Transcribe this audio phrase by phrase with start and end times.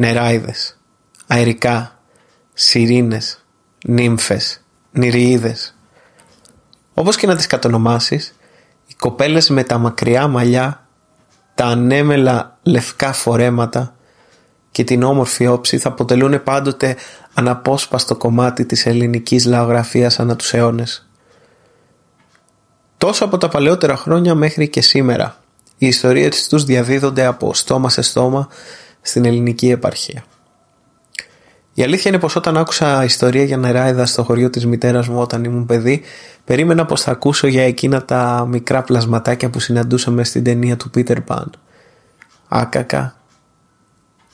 [0.00, 0.78] νεράιδες,
[1.26, 1.98] αερικά,
[2.52, 3.44] σιρήνες,
[3.86, 5.76] νύμφες, νηριίδες.
[6.94, 8.34] Όπως και να τις κατονομάσεις,
[8.86, 10.86] οι κοπέλες με τα μακριά μαλλιά,
[11.54, 13.94] τα ανέμελα λευκά φορέματα
[14.70, 16.96] και την όμορφη όψη θα αποτελούν πάντοτε
[17.34, 21.08] αναπόσπαστο κομμάτι της ελληνικής λαογραφίας ανά τους αιώνες.
[22.98, 25.36] Τόσο από τα παλαιότερα χρόνια μέχρι και σήμερα,
[25.78, 28.48] οι ιστορίες τους διαδίδονται από στόμα σε στόμα
[29.00, 30.24] στην ελληνική επαρχία.
[31.74, 35.44] Η αλήθεια είναι πως όταν άκουσα ιστορία για νεράιδα στο χωριό της μητέρας μου όταν
[35.44, 36.02] ήμουν παιδί,
[36.44, 41.16] περίμενα πως θα ακούσω για εκείνα τα μικρά πλασματάκια που συναντούσαμε στην ταινία του Peter
[41.26, 41.44] Pan.
[42.48, 43.16] Άκακα,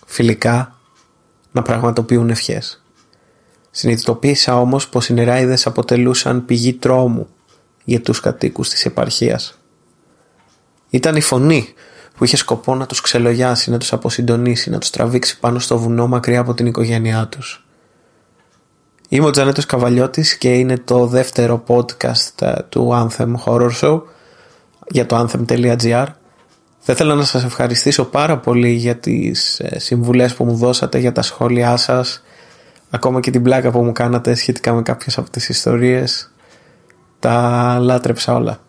[0.06, 0.77] φιλικά,
[1.52, 2.84] να πραγματοποιούν ευχές.
[3.70, 7.28] Συνειδητοποίησα όμως πως οι νεράιδες αποτελούσαν πηγή τρόμου
[7.84, 9.58] για τους κατοίκους της επαρχίας.
[10.91, 11.74] Ήταν η φωνή
[12.16, 16.06] που είχε σκοπό να τους ξελογιάσει, να τους αποσυντονίσει, να τους τραβήξει πάνω στο βουνό
[16.06, 17.66] μακριά από την οικογένειά τους.
[19.09, 24.03] Είμαι ο Τζανέτος Καβαλιώτης και είναι το δεύτερο podcast ε, του Anthem Horror Show
[24.89, 26.06] για το anthem.gr.
[26.78, 31.12] Θα ήθελα να σας ευχαριστήσω πάρα πολύ για τις ε, συμβουλές που μου δώσατε, για
[31.12, 32.23] τα σχόλιά σας,
[32.91, 36.30] ακόμα και την πλάκα που μου κάνατε σχετικά με κάποιες από τις ιστορίες.
[37.19, 38.61] Τα λάτρεψα όλα.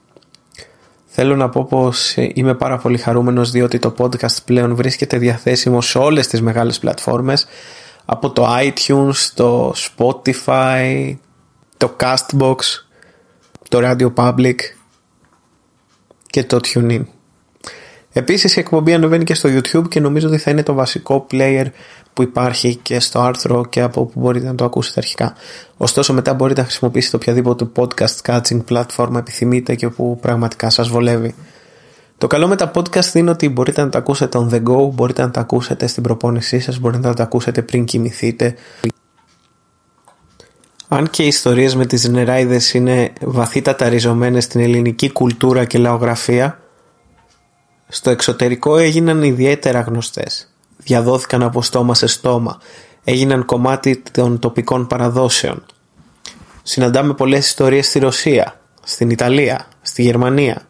[1.20, 5.98] Θέλω να πω πως είμαι πάρα πολύ χαρούμενος διότι το podcast πλέον βρίσκεται διαθέσιμο σε
[5.98, 7.48] όλες τις μεγάλες πλατφόρμες
[8.06, 11.16] από το iTunes, το Spotify,
[11.78, 12.56] το Castbox,
[13.70, 14.56] το Radio Public
[16.28, 17.02] και το TuneIn.
[18.12, 21.66] Επίσης η εκπομπή ανεβαίνει και στο YouTube και νομίζω ότι θα είναι το βασικό player
[22.18, 25.34] που υπάρχει και στο άρθρο και από όπου μπορείτε να το ακούσετε αρχικά.
[25.78, 31.36] Ωστόσο μετά μπορείτε να χρησιμοποιήσετε οποιαδήποτε podcast catching platform επιθυμείτε και που πραγματικά σας βολεύει.
[32.18, 35.22] Το καλό με τα podcast είναι ότι μπορείτε να τα ακούσετε on the go, μπορείτε
[35.22, 38.56] να τα ακούσετε στην προπόνησή σας, μπορείτε να τα ακούσετε πριν κοιμηθείτε.
[40.88, 46.60] Αν και οι ιστορίες με τις νεράιδες είναι βαθύτατα ριζωμένες στην ελληνική κουλτούρα και λαογραφία,
[47.88, 50.52] στο εξωτερικό έγιναν ιδιαίτερα γνωστές
[50.87, 52.58] διαδόθηκαν από στόμα σε στόμα,
[53.03, 55.65] έγιναν κομμάτι των τοπικών παραδόσεων.
[56.64, 60.61] Συναντάμε πολλές ιστορίες στη Ρωσία, στην Ιταλία, στη Γερμανία.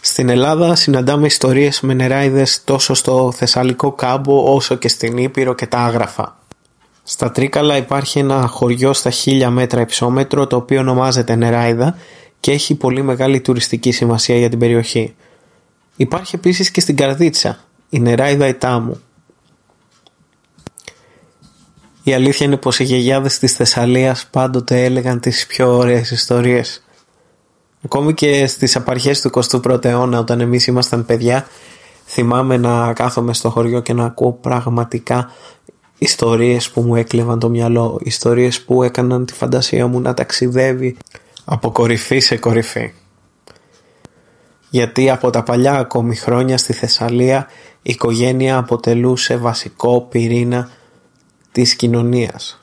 [0.00, 5.66] Στην Ελλάδα συναντάμε ιστορίες με νεράιδες τόσο στο Θεσσαλικό κάμπο όσο και στην Ήπειρο και
[5.66, 6.38] τα Άγραφα.
[7.02, 11.96] Στα Τρίκαλα υπάρχει ένα χωριό στα χίλια μέτρα υψόμετρο το οποίο ονομάζεται Νεράιδα
[12.40, 15.14] και έχει πολύ μεγάλη τουριστική σημασία για την περιοχή.
[15.96, 17.58] Υπάρχει επίσης και στην Καρδίτσα,
[17.92, 19.00] η νεράιδα η τάμου.
[22.02, 26.82] Η αλήθεια είναι πως οι γιαγιάδες της Θεσσαλίας πάντοτε έλεγαν τις πιο ωραίες ιστορίες.
[27.84, 31.46] Ακόμη και στις απαρχές του 21ου αιώνα όταν εμείς ήμασταν παιδιά
[32.06, 35.30] θυμάμαι να κάθομαι στο χωριό και να ακούω πραγματικά
[35.98, 40.96] ιστορίες που μου έκλεβαν το μυαλό, ιστορίες που έκαναν τη φαντασία μου να ταξιδεύει
[41.44, 42.92] από κορυφή σε κορυφή.
[44.72, 47.46] Γιατί από τα παλιά ακόμη χρόνια στη Θεσσαλία
[47.82, 50.70] η οικογένεια αποτελούσε βασικό πυρήνα
[51.52, 52.60] της κοινωνίας.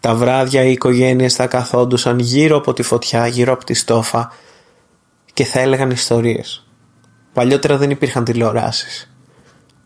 [0.00, 4.32] Τα βράδια οι οικογένειες θα καθόντουσαν γύρω από τη φωτιά, γύρω από τη στόφα
[5.32, 6.66] και θα έλεγαν ιστορίες.
[7.32, 9.10] Παλιότερα δεν υπήρχαν τηλεοράσεις.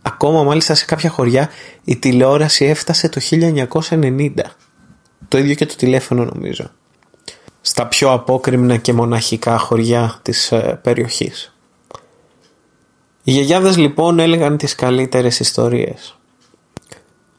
[0.02, 1.50] Ακόμα μάλιστα σε κάποια χωριά
[1.84, 3.20] η τηλεόραση έφτασε το
[3.90, 4.30] 1990.
[5.28, 6.70] Το ίδιο και το τηλέφωνο νομίζω.
[7.60, 11.52] Στα πιο απόκριμνα και μοναχικά χωριά της ε, περιοχής.
[13.28, 16.16] Οι γιαγιάδες λοιπόν έλεγαν τις καλύτερες ιστορίες.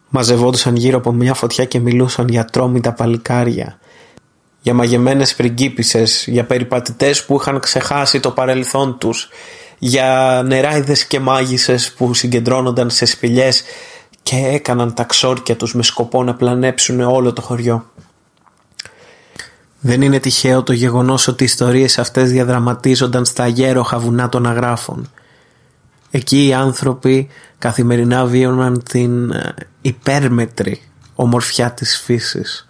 [0.10, 3.80] Μαζευόντουσαν γύρω από μια φωτιά και μιλούσαν για τρόμητα παλικάρια,
[4.62, 9.30] για μαγεμένες πριγκίπισσες, για περιπατητές που είχαν ξεχάσει το παρελθόν τους,
[9.78, 13.64] για νεράιδες και μάγισσες που συγκεντρώνονταν σε σπηλιές
[14.24, 17.86] και έκαναν τα ξόρκια τους με σκοπό να πλανέψουν όλο το χωριό.
[19.80, 25.10] Δεν είναι τυχαίο το γεγονός ότι οι ιστορίες αυτές διαδραματίζονταν στα γέροχα βουνά των αγράφων
[26.12, 30.82] Εκεί οι άνθρωποι καθημερινά βίωναν την ε, υπέρμετρη
[31.16, 32.68] ομορφιά της φύσης.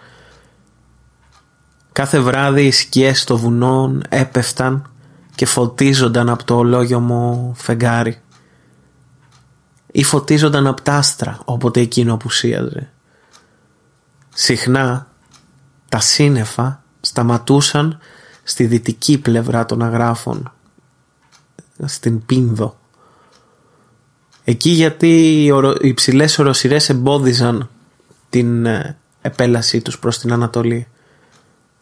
[1.92, 4.90] Κάθε βράδυ οι σκιές των βουνών έπεφταν
[5.36, 8.22] και φωτίζονταν από το ολόγιομο φεγγάρι
[9.92, 12.90] ή φωτίζονταν από τα άστρα όποτε εκείνο απουσίαζε.
[14.34, 15.08] Συχνά
[15.90, 18.00] τα σύννεφα σταματούσαν
[18.44, 20.52] στη δυτική πλευρά των αγράφων,
[21.86, 22.79] στην Πίνδο
[24.44, 27.70] Εκεί γιατί οι υψηλές οροσυρές εμπόδιζαν
[28.30, 30.88] την ε, επέλασή τους προς την Ανατολή.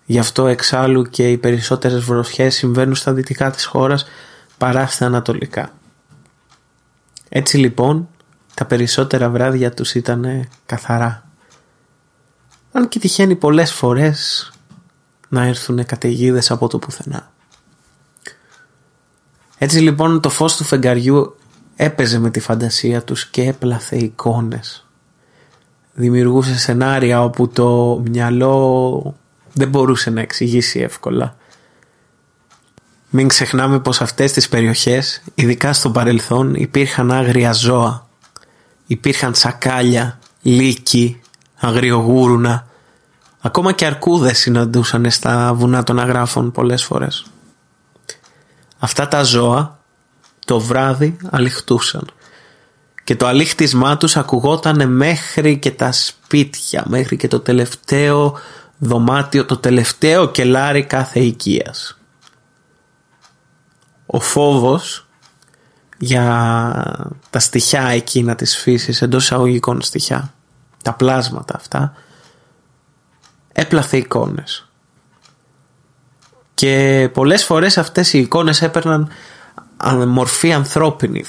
[0.05, 4.05] Γι' αυτό εξάλλου και οι περισσότερες βροχές συμβαίνουν στα δυτικά της χώρας
[4.57, 5.71] παρά στα ανατολικά.
[7.29, 8.09] Έτσι λοιπόν
[8.53, 11.27] τα περισσότερα βράδια τους ήταν καθαρά.
[12.71, 14.51] Αν και τυχαίνει πολλές φορές
[15.29, 17.31] να έρθουν καταιγίδες από το πουθενά.
[19.57, 21.36] Έτσι λοιπόν το φως του φεγγαριού
[21.77, 24.85] έπαιζε με τη φαντασία τους και έπλαθε εικόνες.
[25.93, 29.15] Δημιουργούσε σενάρια όπου το μυαλό
[29.53, 31.35] δεν μπορούσε να εξηγήσει εύκολα.
[33.09, 38.07] Μην ξεχνάμε πως αυτές τις περιοχές, ειδικά στο παρελθόν, υπήρχαν άγρια ζώα.
[38.87, 41.21] Υπήρχαν σακάλια, λύκοι,
[41.59, 42.67] αγριογούρουνα.
[43.39, 47.25] Ακόμα και αρκούδες συναντούσαν στα βουνά των αγράφων πολλές φορές.
[48.79, 49.76] Αυτά τα ζώα
[50.47, 52.07] το βράδυ αληχτούσαν
[53.03, 58.39] και το αλήχτισμά τους ακουγόταν μέχρι και τα σπίτια, μέχρι και το τελευταίο
[58.77, 61.99] δωμάτιο, το τελευταίο κελάρι κάθε οικίας.
[64.05, 65.07] Ο φόβος
[65.97, 66.23] για
[67.29, 70.33] τα στοιχιά εκείνα της φύσης, εντός εισαγωγικών στοιχιά,
[70.83, 71.93] τα πλάσματα αυτά,
[73.51, 74.69] έπλαθε εικόνες.
[76.53, 79.09] Και πολλές φορές αυτές οι εικόνες έπαιρναν
[80.07, 81.23] μορφή ανθρώπινη,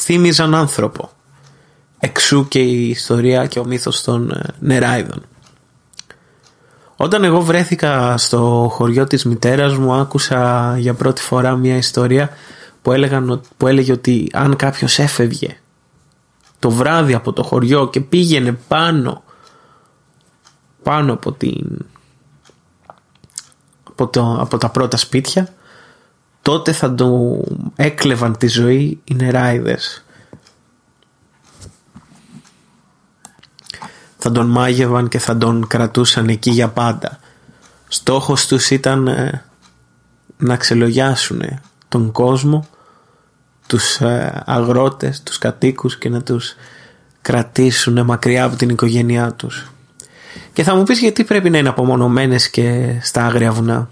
[0.00, 1.10] θύμιζαν άνθρωπο.
[1.98, 5.22] Εξού και η ιστορία και ο μύθος των ε, νεράιδων.
[6.96, 12.30] Όταν εγώ βρέθηκα στο χωριό της μητέρας μου άκουσα για πρώτη φορά μια ιστορία
[12.82, 15.56] που, έλεγαν, που έλεγε ότι αν κάποιος έφευγε
[16.58, 19.22] το βράδυ από το χωριό και πήγαινε πάνω
[20.82, 21.86] πάνω από την
[23.88, 25.54] από, το, από τα πρώτα σπίτια
[26.48, 27.44] τότε θα του
[27.76, 30.04] έκλεβαν τη ζωή οι νεράιδες
[34.18, 37.18] θα τον μάγευαν και θα τον κρατούσαν εκεί για πάντα.
[37.88, 39.44] Στόχος τους ήταν ε,
[40.36, 41.42] να ξελογιάσουν
[41.88, 42.66] τον κόσμο,
[43.66, 46.54] τους ε, αγρότες, τους κατοίκους και να τους
[47.20, 49.70] κρατήσουν μακριά από την οικογένειά τους.
[50.52, 53.88] Και θα μου πεις γιατί πρέπει να είναι απομονωμένες και στα άγρια βουνά.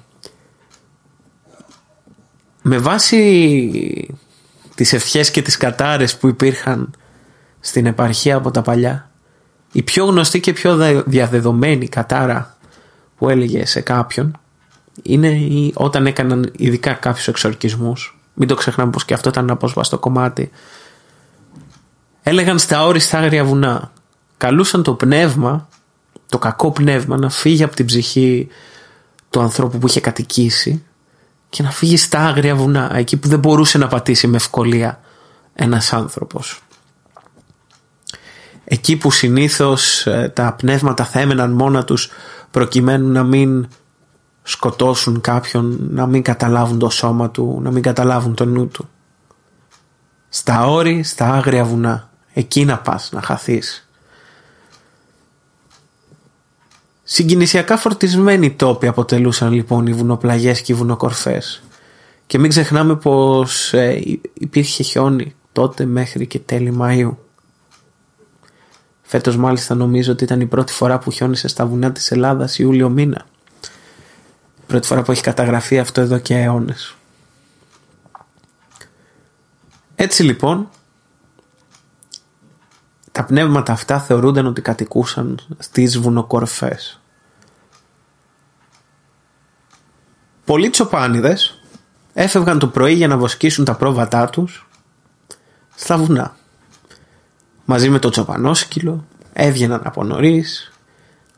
[2.68, 4.14] Με βάση
[4.74, 6.90] τις ευχές και τις κατάρες που υπήρχαν
[7.60, 9.10] στην επαρχία από τα παλιά
[9.72, 12.56] η πιο γνωστή και πιο διαδεδομένη κατάρα
[13.16, 14.38] που έλεγε σε κάποιον
[15.02, 15.38] είναι
[15.74, 18.18] όταν έκαναν ειδικά κάποιους εξορκισμούς.
[18.34, 20.50] Μην το ξεχνάμε πως και αυτό ήταν ένα απόσπαστο κομμάτι.
[22.22, 23.92] Έλεγαν στα όριστα άγρια βουνά.
[24.36, 25.68] Καλούσαν το πνεύμα
[26.28, 28.48] το κακό πνεύμα να φύγει από την ψυχή
[29.30, 30.84] του ανθρώπου που είχε κατοικήσει
[31.48, 35.00] και να φύγει στα άγρια βουνά εκεί που δεν μπορούσε να πατήσει με ευκολία
[35.54, 36.60] ένας άνθρωπος
[38.66, 42.10] εκεί που συνήθως ε, τα πνεύματα θα έμεναν μόνα τους
[42.50, 43.68] προκειμένου να μην
[44.42, 48.88] σκοτώσουν κάποιον, να μην καταλάβουν το σώμα του, να μην καταλάβουν το νου του.
[50.28, 53.85] Στα όρη, στα άγρια βουνά, εκεί να πας να χαθείς.
[57.08, 61.62] Συγκινησιακά φορτισμένοι τόποι αποτελούσαν λοιπόν οι βουνοπλαγιές και οι βουνοκορφές.
[62.26, 64.02] Και μην ξεχνάμε πως ε,
[64.34, 67.16] υπήρχε χιόνι τότε μέχρι και τέλη Μαΐου.
[69.02, 72.88] Φέτος μάλιστα νομίζω ότι ήταν η πρώτη φορά που χιόνισε στα βουνά της Ελλάδας Ιούλιο
[72.88, 73.26] μήνα.
[74.66, 76.94] Πρώτη φορά που έχει καταγραφεί αυτό εδώ και αιώνες.
[79.94, 80.68] Έτσι λοιπόν,
[83.16, 87.00] τα πνεύματα αυτά θεωρούνταν ότι κατοικούσαν στις βουνοκορφές.
[90.44, 91.62] Πολλοί τσοπάνιδες
[92.12, 94.68] έφευγαν το πρωί για να βοσκήσουν τα πρόβατά τους
[95.74, 96.36] στα βουνά
[97.64, 100.72] μαζί με το τσοπανόσκυλο έβγαιναν από νωρίς.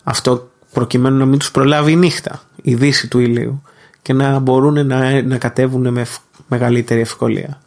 [0.02, 3.62] αυτό προκειμένου να μην τους προλάβει η νύχτα, η δύση του ηλίου
[4.02, 6.06] και να μπορούν να, να κατέβουν με
[6.48, 7.60] μεγαλύτερη ευκολία.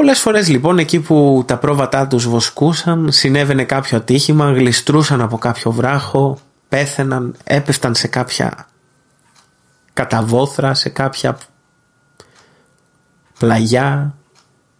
[0.00, 5.70] Πολλές φορές λοιπόν εκεί που τα πρόβατά τους βοσκούσαν συνέβαινε κάποιο ατύχημα, γλιστρούσαν από κάποιο
[5.70, 6.38] βράχο,
[6.68, 8.66] πέθαιναν, έπεφταν σε κάποια
[9.92, 11.38] καταβόθρα, σε κάποια
[13.38, 14.14] πλαγιά,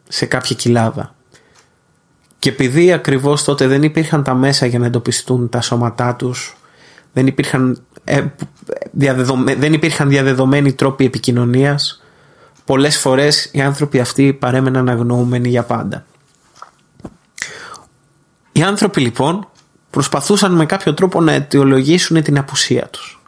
[0.08, 1.14] σε κάποια κοιλάδα.
[2.38, 6.56] Και επειδή ακριβώς τότε δεν υπήρχαν τα μέσα για να εντοπιστούν τα σώματά τους,
[7.12, 8.24] δεν υπήρχαν, ε,
[9.58, 12.02] δεν υπήρχαν διαδεδομένοι τρόποι επικοινωνίας,
[12.70, 16.04] πολλές φορές οι άνθρωποι αυτοί παρέμεναν αγνοούμενοι για πάντα.
[18.52, 19.48] Οι άνθρωποι λοιπόν
[19.90, 23.22] προσπαθούσαν με κάποιο τρόπο να αιτιολογήσουν την απουσία τους.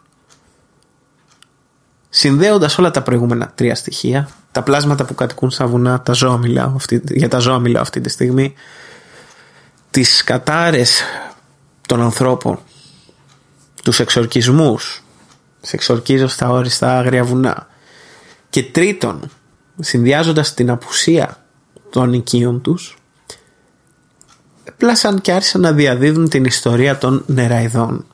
[2.09, 6.75] Συνδέοντας όλα τα προηγούμενα τρία στοιχεία, τα πλάσματα που κατοικούν στα βουνά, τα ζώα μιλάω,
[7.09, 8.53] για τα ζώα μιλάω αυτή τη στιγμή,
[9.91, 11.01] τις κατάρες
[11.87, 12.59] των ανθρώπων,
[13.83, 15.03] τους εξορκισμούς,
[15.61, 17.71] σε εξορκίζω στα όριστα άγρια βουνά
[18.53, 19.29] και τρίτον,
[19.79, 21.43] συνδυάζοντας την απουσία
[21.89, 22.97] των οικείων τους,
[24.63, 28.05] έπλασαν και άρχισαν να διαδίδουν την ιστορία των νεραϊδών.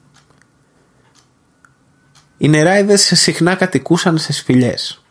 [2.38, 5.04] Οι νεράιδες συχνά κατοικούσαν σε σπηλιές.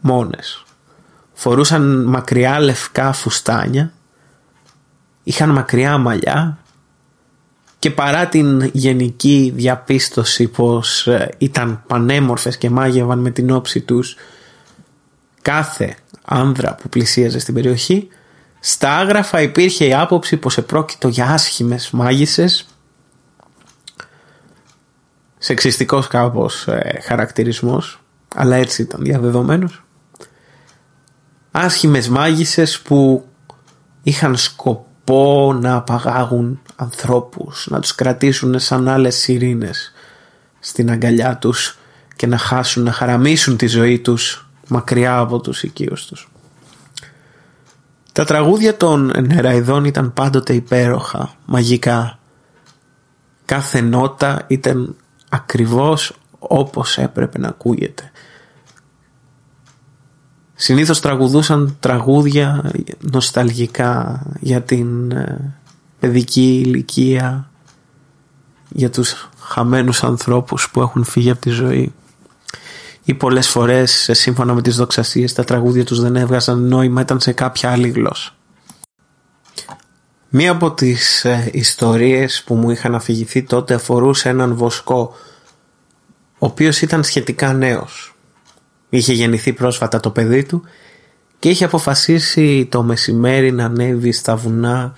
[0.00, 0.64] Μόνες.
[1.32, 3.92] Φορούσαν μακριά λευκά φουστάνια.
[5.22, 6.58] Είχαν μακριά μαλλιά.
[7.80, 14.16] Και παρά την γενική διαπίστωση πως ε, ήταν πανέμορφες και μάγευαν με την όψη τους
[15.42, 18.08] κάθε άνδρα που πλησίαζε στην περιοχή,
[18.60, 22.66] στα άγραφα υπήρχε η άποψη πως επρόκειτο για άσχημες μάγισσες.
[25.38, 28.00] Σεξιστικός κάπως ε, χαρακτηρισμός
[28.34, 29.84] αλλά έτσι ήταν διαδεδομένος.
[31.50, 33.24] Άσχημες μάγισσες που
[34.02, 34.89] είχαν σκοπό
[35.60, 39.92] να απαγάγουν ανθρώπους να τους κρατήσουν σαν άλλες σιρήνες
[40.60, 41.78] στην αγκαλιά τους
[42.16, 46.30] και να χάσουν, να χαραμίσουν τη ζωή τους μακριά από τους οικείους τους.
[48.12, 52.18] Τα τραγούδια των νεραϊδών ήταν πάντοτε υπέροχα, μαγικά.
[53.44, 54.96] Κάθε νότα ήταν
[55.28, 58.10] ακριβώς όπως έπρεπε να ακούγεται.
[60.62, 65.54] Συνήθως τραγουδούσαν τραγούδια νοσταλγικά για την ε,
[65.98, 67.50] παιδική ηλικία,
[68.68, 71.92] για τους χαμένους ανθρώπους που έχουν φύγει από τη ζωή
[73.04, 77.32] ή πολλές φορές σύμφωνα με τις δοξασίες τα τραγούδια τους δεν έβγαζαν νόημα ήταν σε
[77.32, 78.34] κάποια άλλη γλώσσα.
[80.28, 85.14] Μία από τις ε, ιστορίες που μου είχαν αφηγηθεί τότε αφορούσε έναν βοσκό
[86.38, 88.14] ο οποίος ήταν σχετικά νέος.
[88.90, 90.62] Είχε γεννηθεί πρόσφατα το παιδί του
[91.38, 94.96] και είχε αποφασίσει το μεσημέρι να ανέβει στα βουνά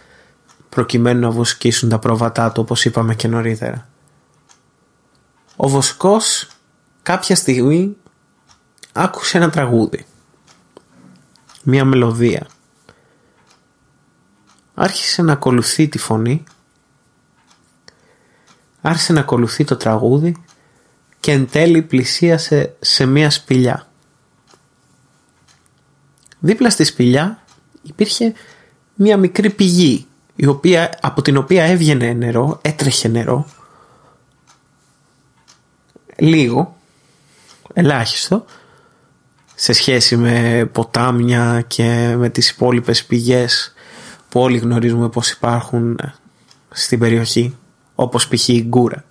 [0.68, 3.88] προκειμένου να βοσκήσουν τα πρόβατά του όπως είπαμε και νωρίτερα.
[5.56, 6.48] Ο βοσκός
[7.02, 7.96] κάποια στιγμή
[8.92, 10.06] άκουσε ένα τραγούδι.
[11.62, 12.46] Μία μελωδία.
[14.74, 16.44] Άρχισε να ακολουθεί τη φωνή.
[18.80, 20.36] Άρχισε να ακολουθεί το τραγούδι
[21.22, 23.88] και εν τέλει πλησίασε σε μία σπηλιά.
[26.38, 27.42] Δίπλα στη σπηλιά
[27.82, 28.32] υπήρχε
[28.94, 33.46] μία μικρή πηγή η οποία, από την οποία έβγαινε νερό, έτρεχε νερό
[36.16, 36.76] λίγο,
[37.72, 38.44] ελάχιστο
[39.54, 43.72] σε σχέση με ποτάμια και με τις υπόλοιπες πηγές
[44.28, 45.98] που όλοι γνωρίζουμε πως υπάρχουν
[46.70, 47.56] στην περιοχή
[47.94, 48.48] όπως π.χ.
[48.48, 49.04] η Γκούρα.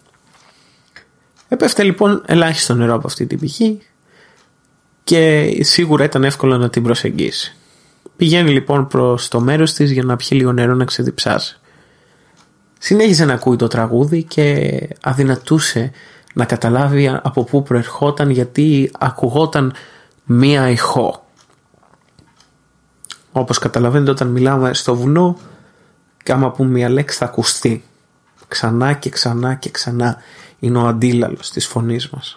[1.54, 3.82] Έπεφτε λοιπόν ελάχιστο νερό από αυτή την πηγή
[5.04, 7.56] και σίγουρα ήταν εύκολο να την προσεγγίσει.
[8.16, 11.60] Πηγαίνει λοιπόν προς το μέρος της για να πιει λίγο νερό να ξεδιψάσει.
[12.80, 14.70] Συνέχιζε να ακούει το τραγούδι και
[15.02, 15.92] αδυνατούσε
[16.34, 19.74] να καταλάβει από πού προερχόταν γιατί ακουγόταν
[20.24, 21.26] μία ηχό.
[23.32, 25.38] Όπως καταλαβαίνετε όταν μιλάμε στο βουνό
[26.24, 27.84] και άμα πούμε μία λέξη θα ακουστεί.
[28.48, 30.18] Ξανά και ξανά και ξανά
[30.62, 32.36] είναι ο αντίλαλος της φωνής μας.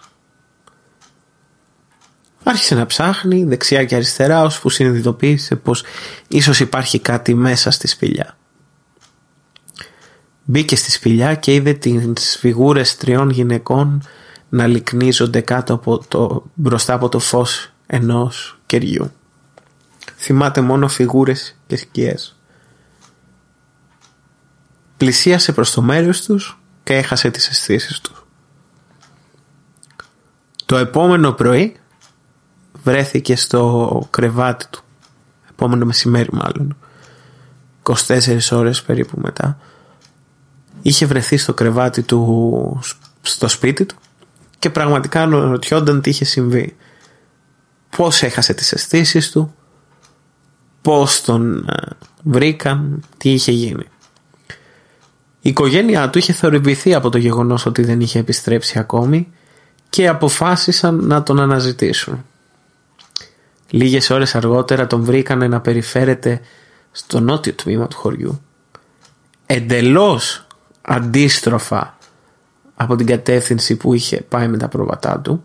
[2.43, 5.83] Άρχισε να ψάχνει δεξιά και αριστερά ώσπου συνειδητοποίησε πως
[6.27, 8.37] ίσως υπάρχει κάτι μέσα στη σπηλιά.
[10.43, 14.03] Μπήκε στη σπηλιά και είδε τις φιγούρες τριών γυναικών
[14.49, 19.11] να λυκνίζονται κάτω από το, μπροστά από το φως ενός κεριού.
[20.17, 22.35] Θυμάται μόνο φιγούρες και σκιές.
[24.97, 28.15] Πλησίασε προς το μέρος τους και έχασε τις αισθήσεις του.
[30.65, 31.75] Το επόμενο πρωί
[32.83, 34.83] βρέθηκε στο κρεβάτι του.
[35.49, 36.77] Επόμενο μεσημέρι μάλλον.
[37.83, 39.59] 24 ώρες περίπου μετά.
[40.81, 42.79] Είχε βρεθεί στο κρεβάτι του
[43.21, 43.95] στο σπίτι του
[44.59, 46.75] και πραγματικά ρωτιόνταν τι είχε συμβεί
[47.95, 49.53] πώς έχασε τις αισθήσεις του,
[50.81, 51.87] πώς τον ε,
[52.23, 53.85] βρήκαν, τι είχε γίνει.
[55.45, 59.31] Η οικογένειά του είχε θορυβηθεί από το γεγονός ότι δεν είχε επιστρέψει ακόμη
[59.89, 62.25] και αποφάσισαν να τον αναζητήσουν.
[63.69, 66.41] Λίγες ώρες αργότερα τον βρήκαν να περιφέρεται
[66.91, 68.41] στο νότιο τμήμα του χωριού.
[69.45, 70.47] Εντελώς
[70.81, 71.97] αντίστροφα
[72.75, 75.43] από την κατεύθυνση που είχε πάει με τα πρόβατά του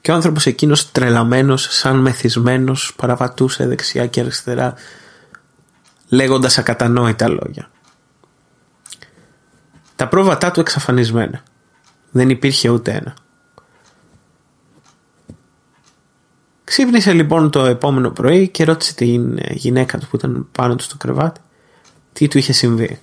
[0.00, 4.74] και ο άνθρωπος εκείνος τρελαμένος σαν μεθυσμένος παραβατούσε δεξιά και αριστερά
[6.08, 7.70] λέγοντας ακατανόητα λόγια.
[9.96, 11.42] Τα πρόβατά του εξαφανισμένα.
[12.10, 13.14] Δεν υπήρχε ούτε ένα.
[16.64, 20.96] Ξύπνησε λοιπόν το επόμενο πρωί και ρώτησε την γυναίκα του που ήταν πάνω του στο
[20.96, 21.40] κρεβάτι
[22.12, 23.00] τι του είχε συμβεί.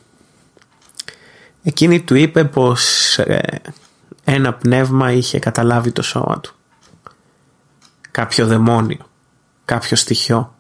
[1.64, 3.62] Εκείνη του είπε πως ε,
[4.24, 6.56] ένα πνεύμα είχε καταλάβει το σώμα του
[8.16, 9.10] κάποιο δαιμόνιο,
[9.66, 10.55] κάποιο στοιχείο.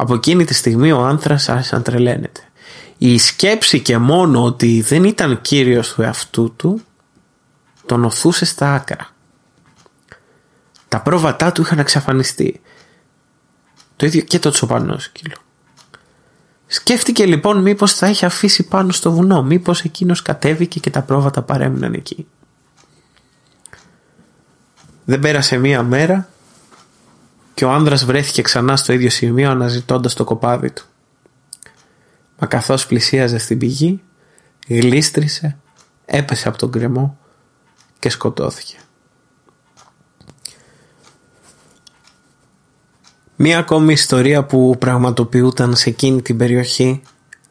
[0.00, 2.40] Από εκείνη τη στιγμή ο άνθρας άρχισε να τρελαίνεται.
[2.98, 6.80] Η σκέψη και μόνο ότι δεν ήταν κύριος του εαυτού του
[7.86, 9.08] τον οθούσε στα άκρα.
[10.88, 12.60] Τα πρόβατά του είχαν εξαφανιστεί.
[13.96, 15.36] Το ίδιο και το τσοπανό σκύλο.
[16.66, 21.42] Σκέφτηκε λοιπόν μήπως θα είχε αφήσει πάνω στο βουνό, μήπως εκείνος κατέβηκε και τα πρόβατα
[21.42, 22.26] παρέμειναν εκεί.
[25.04, 26.28] Δεν πέρασε μία μέρα
[27.60, 30.84] και ο άνδρας βρέθηκε ξανά στο ίδιο σημείο αναζητώντας το κοπάδι του.
[32.38, 34.02] Μα καθώς πλησίαζε στην πηγή,
[34.68, 35.56] γλίστρισε,
[36.04, 37.18] έπεσε από τον κρεμό
[37.98, 38.76] και σκοτώθηκε.
[43.36, 47.02] Μία ακόμη ιστορία που πραγματοποιούταν σε εκείνη την περιοχή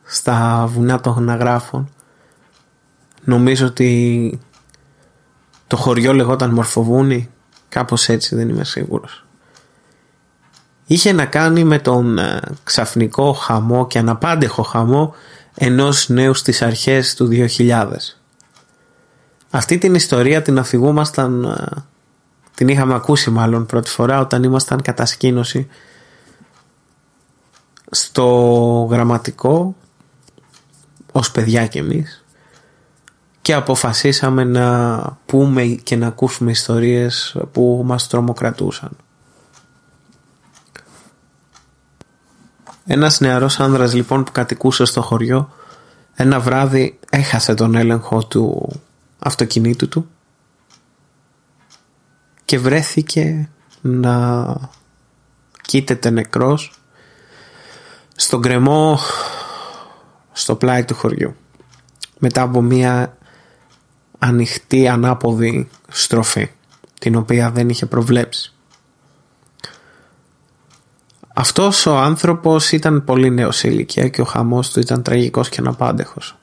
[0.03, 1.89] στα βουνά των γναγράφων
[3.23, 4.39] νομίζω ότι
[5.67, 7.29] το χωριό λεγόταν Μορφοβούνι
[7.69, 9.23] κάπως έτσι δεν είμαι σίγουρος
[10.89, 15.13] είχε να κάνει με τον ε, ξαφνικό χαμό και αναπάντεχο χαμό
[15.55, 17.86] ενός νέου στις αρχές του 2000
[19.50, 21.84] αυτή την ιστορία την αφηγούμασταν ε,
[22.55, 25.67] την είχαμε ακούσει μάλλον πρώτη φορά όταν ήμασταν κατασκήνωση
[27.91, 28.27] στο
[28.91, 29.75] γραμματικό
[31.12, 32.24] ως παιδιά κι εμείς
[33.41, 38.98] και αποφασίσαμε να πούμε και να ακούσουμε ιστορίες που μας τρομοκρατούσαν.
[42.91, 45.50] Ένας νεαρός άνδρας λοιπόν που κατοικούσε στο χωριό
[46.15, 48.69] ένα βράδυ έχασε τον έλεγχο του
[49.19, 50.10] αυτοκινήτου του
[52.46, 53.50] και βρέθηκε
[53.81, 54.46] να
[55.62, 56.74] κοίταται νεκρός
[58.15, 59.00] στον κρεμό
[60.31, 61.36] στο πλάι του χωριού
[62.19, 63.17] μετά από μια
[64.19, 66.50] ανοιχτή ανάποδη στροφή
[67.00, 68.53] την οποία δεν είχε προβλέψει.
[71.33, 76.38] Αυτός ο άνθρωπος ήταν πολύ νέος ηλικία και ο χαμός του ήταν τραγικός και αναπάντεχος.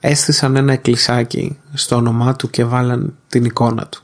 [0.00, 4.02] Έστησαν ένα εκκλησάκι στο όνομά του και βάλαν την εικόνα του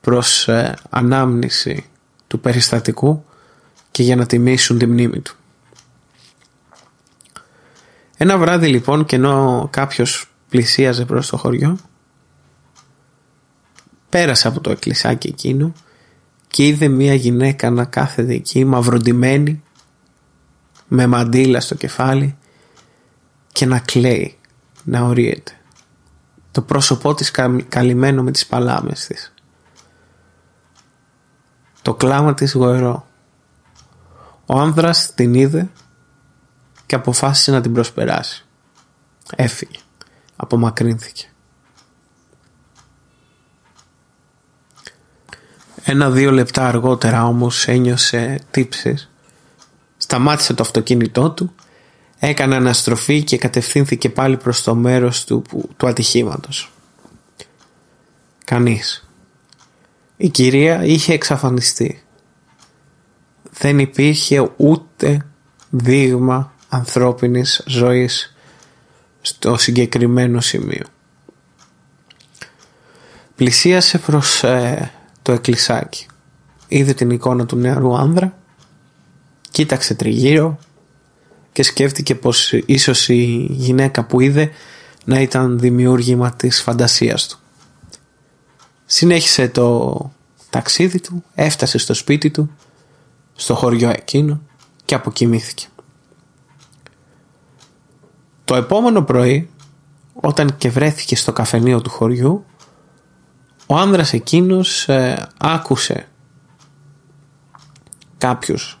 [0.00, 1.86] προς ε, ανάμνηση
[2.26, 3.24] του περιστατικού
[3.90, 5.36] και για να τιμήσουν τη μνήμη του.
[8.16, 11.78] Ένα βράδυ λοιπόν και ενώ κάποιος πλησίαζε προς το χωριό
[14.08, 15.72] πέρασε από το εκκλησάκι εκείνο
[16.54, 19.62] και είδε μια γυναίκα να κάθεται εκεί μαυροντημένη
[20.88, 22.36] με μαντήλα στο κεφάλι
[23.52, 24.38] και να κλαίει,
[24.84, 25.52] να ορίεται.
[26.50, 27.30] Το πρόσωπό της
[27.68, 29.34] καλυμμένο με τις παλάμες της
[31.82, 33.06] το κλάμα της γοερό.
[34.46, 35.70] Ο άνδρας την είδε
[36.86, 38.46] και αποφάσισε να την προσπεράσει.
[39.36, 39.78] Έφυγε.
[40.36, 41.33] Απομακρύνθηκε.
[45.86, 49.10] Ένα-δύο λεπτά αργότερα όμως ένιωσε τύψεις.
[49.96, 51.54] Σταμάτησε το αυτοκίνητό του,
[52.18, 55.42] έκανε αναστροφή και κατευθύνθηκε πάλι προς το μέρος του,
[55.76, 56.72] του ατυχήματος.
[58.44, 59.08] Κανείς.
[60.16, 62.02] Η κυρία είχε εξαφανιστεί.
[63.50, 65.26] Δεν υπήρχε ούτε
[65.70, 68.34] δείγμα ανθρώπινης ζωής
[69.20, 70.86] στο συγκεκριμένο σημείο.
[73.36, 74.92] Πλησίασε προς ε,
[75.24, 76.06] το εκκλησάκι.
[76.68, 78.36] Είδε την εικόνα του νεαρού άνδρα,
[79.50, 80.58] κοίταξε τριγύρω
[81.52, 84.50] και σκέφτηκε πως ίσως η γυναίκα που είδε
[85.04, 87.38] να ήταν δημιούργημα της φαντασίας του.
[88.86, 90.12] Συνέχισε το
[90.50, 92.50] ταξίδι του, έφτασε στο σπίτι του,
[93.34, 94.40] στο χωριό εκείνο
[94.84, 95.66] και αποκοιμήθηκε.
[98.44, 99.50] Το επόμενο πρωί,
[100.14, 102.44] όταν και βρέθηκε στο καφενείο του χωριού,
[103.66, 106.08] ο άνδρας εκείνος ε, άκουσε
[108.18, 108.78] κάποιους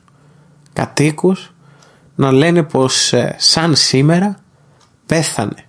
[0.72, 1.52] κατοίκους
[2.14, 4.36] να λένε πως ε, σαν σήμερα
[5.06, 5.64] πέθανε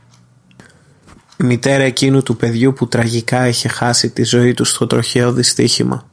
[1.37, 6.09] η μητέρα εκείνου του παιδιού που τραγικά είχε χάσει τη ζωή του στο τροχαίο δυστύχημα.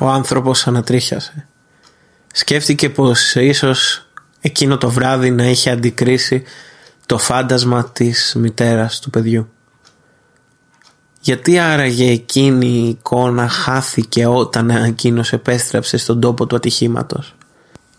[0.00, 1.48] Ο άνθρωπος ανατρίχιασε.
[2.32, 4.08] Σκέφτηκε πως ίσως
[4.40, 6.42] εκείνο το βράδυ να είχε αντικρίσει
[7.06, 9.48] το φάντασμα της μητέρας του παιδιού.
[11.28, 17.34] Γιατί άραγε εκείνη η εικόνα χάθηκε όταν εκείνος επέστρεψε στον τόπο του ατυχήματος;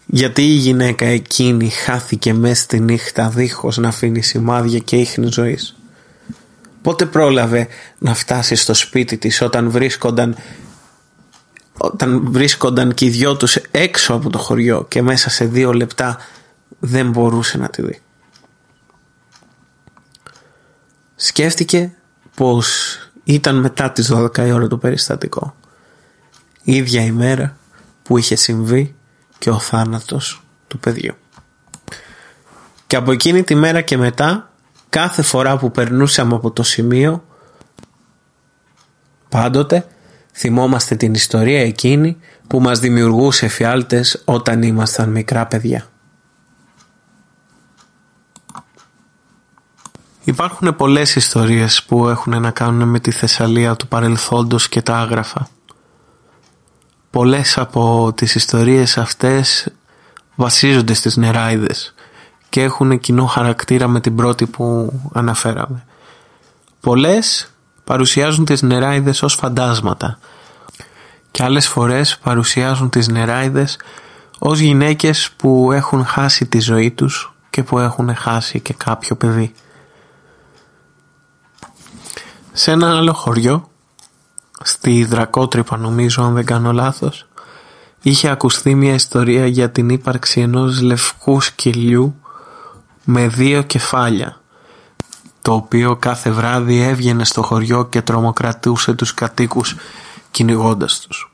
[0.05, 5.77] Γιατί η γυναίκα εκείνη χάθηκε μέσα στη νύχτα δίχως να αφήνει σημάδια και ίχνη ζωής;
[6.81, 10.35] Πότε πρόλαβε να φτάσει στο σπίτι της όταν βρίσκονταν
[11.77, 16.17] όταν βρίσκονταν και οι δυο τους έξω από το χωριό και μέσα σε δύο λεπτά
[16.79, 18.01] δεν μπορούσε να τη δει;
[21.15, 21.93] Σκέφτηκε
[22.35, 22.98] πως
[23.33, 25.55] ήταν μετά τις 12 η ώρα το περιστατικό
[26.63, 27.57] η ίδια ημέρα
[28.03, 28.95] που είχε συμβεί
[29.37, 31.13] και ο θάνατος του παιδιού.
[32.87, 34.51] Και από εκείνη τη μέρα και μετά,
[34.89, 37.23] κάθε φορά που περνούσαμε από το σημείο,
[39.29, 39.87] πάντοτε
[40.33, 45.85] θυμόμαστε την ιστορία εκείνη που μας δημιουργούσε φιάλτες όταν ήμασταν μικρά παιδιά.
[50.29, 55.47] Υπάρχουν πολλές ιστορίες που έχουν να κάνουν με τη Θεσσαλία του παρελθόντος και τα άγραφα.
[57.09, 59.73] Πολλές από τις ιστορίες αυτές
[60.35, 61.93] βασίζονται στις νεράιδες
[62.49, 65.85] και έχουν κοινό χαρακτήρα με την πρώτη που αναφέραμε.
[66.79, 67.51] Πολλές
[67.83, 70.19] παρουσιάζουν τις νεράιδες ως φαντάσματα
[71.31, 73.77] και άλλες φορές παρουσιάζουν τις νεράιδες
[74.39, 79.53] ως γυναίκες που έχουν χάσει τη ζωή τους και που έχουν χάσει και κάποιο παιδί.
[82.53, 83.69] Σε ένα άλλο χωριό,
[84.61, 87.27] στη Δρακότρυπα νομίζω αν δεν κάνω λάθος,
[88.01, 92.15] είχε ακουστεί μια ιστορία για την ύπαρξη ενός λευκού σκυλιού
[93.03, 94.39] με δύο κεφάλια
[95.41, 99.75] το οποίο κάθε βράδυ έβγαινε στο χωριό και τρομοκρατούσε τους κατοίκους
[100.31, 101.31] κυνηγώντας τους.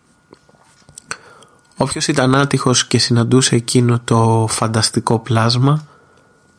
[1.78, 5.86] Όποιος ήταν άτυχος και συναντούσε εκείνο το φανταστικό πλάσμα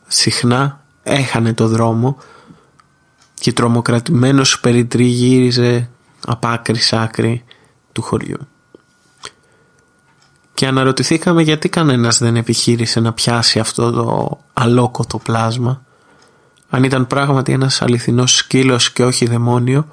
[0.07, 2.17] συχνά έχανε το δρόμο
[3.39, 5.89] και τρομοκρατημένος περιτριγύριζε
[6.25, 7.43] από άκρη σ' άκρη
[7.91, 8.47] του χωριού.
[10.53, 15.85] Και αναρωτηθήκαμε γιατί κανένας δεν επιχείρησε να πιάσει αυτό το αλόκοτο πλάσμα.
[16.69, 19.87] Αν ήταν πράγματι ένας αληθινός σκύλος και όχι δαιμόνιο,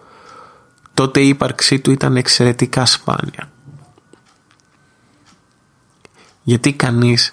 [0.94, 3.50] τότε η ύπαρξή του ήταν εξαιρετικά σπάνια.
[6.42, 7.32] Γιατί κανείς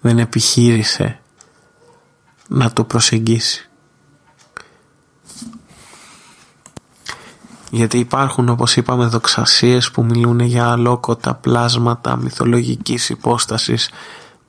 [0.00, 1.20] δεν επιχείρησε
[2.48, 3.68] να το προσεγγίσει;
[7.70, 13.90] Γιατί υπάρχουν όπως είπαμε δοξασίες που μιλούν για αλόκοτα πλάσματα μυθολογικής υπόστασης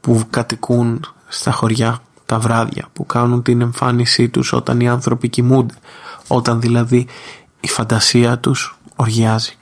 [0.02, 5.74] που κατοικούν στα χωριά τα βράδια που κάνουν την εμφάνισή τους όταν οι άνθρωποι κοιμούνται
[6.28, 7.08] όταν δηλαδή
[7.60, 9.58] η φαντασία τους οργιάζει.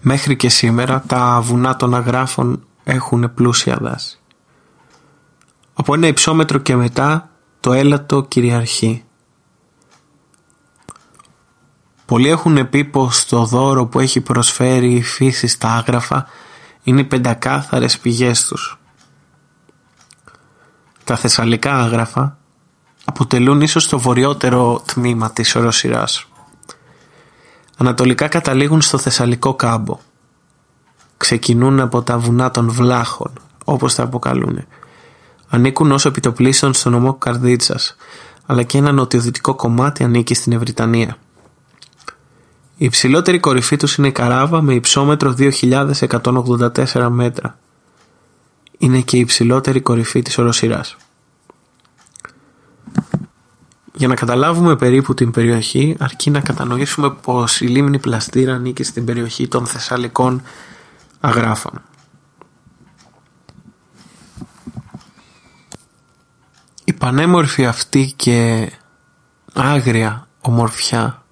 [0.00, 4.18] Μέχρι και σήμερα τα βουνά των αγράφων έχουν πλούσια δάση.
[5.74, 7.28] Από ένα υψόμετρο και μετά
[7.60, 9.03] το έλατο κυριαρχεί
[12.14, 16.26] Πολλοί έχουν πει πως το δώρο που έχει προσφέρει η φύση στα άγραφα
[16.82, 18.78] είναι οι πεντακάθαρες πηγές τους.
[21.04, 22.36] Τα θεσσαλικά άγραφα
[23.04, 26.26] αποτελούν ίσως το βορειότερο τμήμα της οροσυράς.
[27.76, 29.98] Ανατολικά καταλήγουν στο Θεσσαλικό κάμπο.
[31.16, 33.32] Ξεκινούν από τα βουνά των Βλάχων,
[33.64, 34.66] όπως τα αποκαλούν.
[35.48, 37.96] Ανήκουν ως επιτοπλίστων στο νομό Καρδίτσας,
[38.46, 41.16] αλλά και ένα νοτιοδυτικό κομμάτι ανήκει στην Ευρυτανία.
[42.76, 47.58] Η υψηλότερη κορυφή τους είναι η Καράβα με υψόμετρο 2.184 μέτρα.
[48.78, 50.96] Είναι και η υψηλότερη κορυφή της οροσυράς.
[53.94, 59.04] Για να καταλάβουμε περίπου την περιοχή αρκεί να κατανοήσουμε πως η λίμνη Πλαστήρα ανήκει στην
[59.04, 60.42] περιοχή των Θεσσαλικών
[61.20, 61.82] Αγράφων.
[66.84, 68.70] Η πανέμορφη αυτή και
[69.52, 71.23] άγρια ομορφιά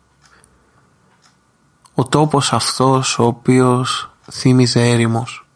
[1.94, 5.46] ο τόπος αυτός ο οποίος θύμιζε έρημος.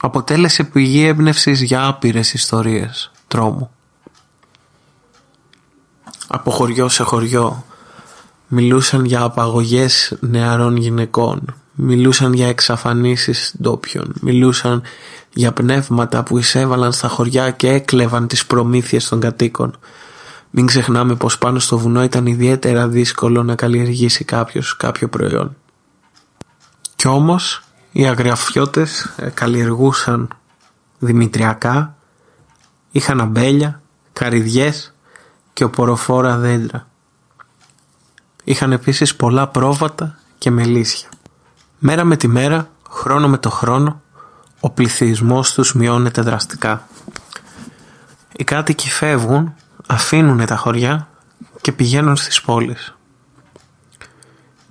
[0.00, 3.70] Αποτέλεσε πηγή έμπνευσης για άπειρες ιστορίες τρόμου.
[6.26, 7.64] Από χωριό σε χωριό
[8.48, 14.82] μιλούσαν για απαγωγές νεαρών γυναικών, μιλούσαν για εξαφανίσεις ντόπιων, μιλούσαν
[15.32, 19.78] για πνεύματα που εισέβαλαν στα χωριά και έκλεβαν τις προμήθειες των κατοίκων,
[20.56, 25.56] μην ξεχνάμε πως πάνω στο βουνό ήταν ιδιαίτερα δύσκολο να καλλιεργήσει κάποιος κάποιο προϊόν.
[26.96, 27.62] Κι όμως
[27.92, 30.28] οι αγριαφιώτες ε, καλλιεργούσαν
[30.98, 31.96] δημητριακά,
[32.90, 34.94] είχαν αμπέλια, καρυδιές
[35.52, 36.86] και οποροφόρα δέντρα.
[38.44, 41.08] Είχαν επίσης πολλά πρόβατα και μελίσια.
[41.78, 44.02] Μέρα με τη μέρα, χρόνο με το χρόνο,
[44.60, 46.88] ο πληθυσμός τους μειώνεται δραστικά.
[48.36, 49.54] Οι κάτοικοι φεύγουν
[49.86, 51.08] αφήνουν τα χωριά
[51.60, 52.94] και πηγαίνουν στις πόλεις.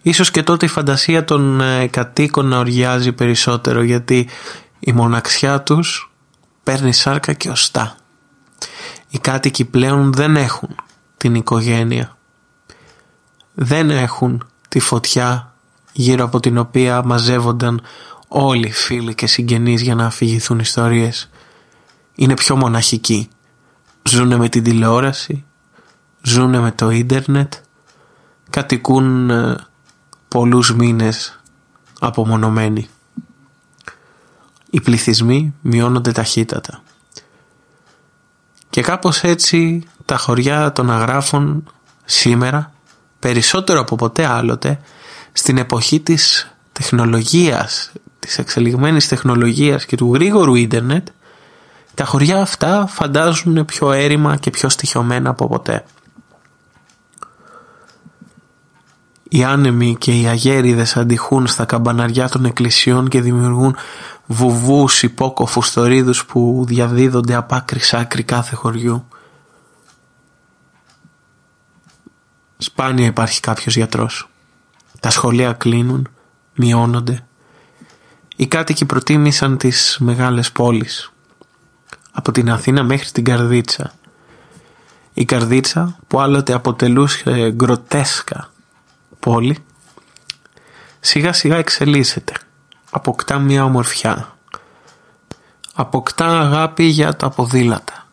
[0.01, 4.29] Ίσως και τότε η φαντασία των ε, κατοίκων να οργιάζει περισσότερο γιατί
[4.79, 6.11] η μοναξιά τους
[6.63, 7.95] παίρνει σάρκα και οστά.
[9.09, 10.75] Οι κάτοικοι πλέον δεν έχουν
[11.17, 12.17] την οικογένεια.
[13.53, 15.53] Δεν έχουν τη φωτιά
[15.91, 17.81] γύρω από την οποία μαζεύονταν
[18.27, 21.29] όλοι οι φίλοι και συγγενείς για να αφηγηθούν ιστορίες.
[22.15, 23.29] Είναι πιο μοναχικοί
[24.09, 25.45] ζούνε με την τηλεόραση,
[26.21, 27.53] ζούνε με το ίντερνετ,
[28.49, 29.55] κατοικούν ε,
[30.27, 31.41] πολλούς μήνες
[31.99, 32.87] απομονωμένοι.
[34.69, 36.83] Οι πληθυσμοί μειώνονται ταχύτατα.
[38.69, 41.71] Και κάπως έτσι τα χωριά των αγράφων
[42.05, 42.73] σήμερα,
[43.19, 44.79] περισσότερο από ποτέ άλλοτε,
[45.33, 51.07] στην εποχή της τεχνολογίας, της εξελιγμένης τεχνολογίας και του γρήγορου ίντερνετ,
[51.95, 55.85] τα χωριά αυτά φαντάζουν πιο έρημα και πιο στοιχειωμένα από ποτέ.
[59.29, 63.75] Οι άνεμοι και οι αγέριδες αντιχούν στα καμπαναριά των εκκλησιών και δημιουργούν
[64.25, 69.07] βουβούς υπόκοφους θορύδους που διαδίδονται από άκρη σ' άκρη κάθε χωριού.
[72.57, 74.29] Σπάνια υπάρχει κάποιος γιατρός.
[74.99, 76.07] Τα σχολεία κλείνουν,
[76.55, 77.25] μειώνονται.
[78.35, 81.12] Οι κάτοικοι προτίμησαν τις μεγάλες πόλεις.
[82.15, 83.93] Από την Αθήνα μέχρι την Καρδίτσα.
[85.13, 88.49] Η Καρδίτσα που άλλοτε αποτελούσε γκροτέσκα
[89.19, 89.57] πόλη
[90.99, 92.33] σιγά σιγά εξελίσσεται.
[92.91, 94.37] Αποκτά μια ομορφιά.
[95.73, 98.07] Αποκτά αγάπη για τα ποδήλατα